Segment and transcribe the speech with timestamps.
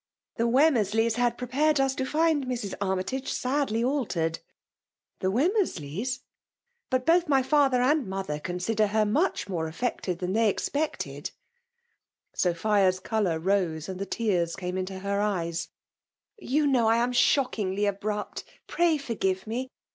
[0.39, 4.39] ''Tlie Wemmenleys had prepared ns to find lira Aimytage sadlj altered"
[5.19, 6.21] The Wenunersleys !*'
[6.89, 11.29] But both my father and mother consider h^^much more afEscted than they expected*'
[12.35, 15.67] SopMa*8 eokmr rose^ and the tears came into her eyes/"
[16.39, 18.43] You know I am shockingly abrupt.
[18.65, 19.69] Play forgiire me!